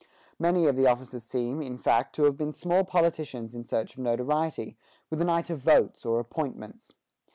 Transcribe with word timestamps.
Many 0.39 0.65
of 0.65 0.75
the 0.75 0.87
officers 0.87 1.23
seem, 1.23 1.61
in 1.61 1.77
fact, 1.77 2.15
to 2.15 2.23
have 2.23 2.35
been 2.35 2.53
small 2.53 2.83
politicians 2.83 3.53
in 3.53 3.63
search 3.63 3.91
of 3.93 3.99
notoriety, 4.01 4.75
with 5.11 5.21
an 5.21 5.29
eye 5.29 5.43
to 5.43 5.55
votes 5.55 6.07
or 6.07 6.19
appointments. 6.19 6.95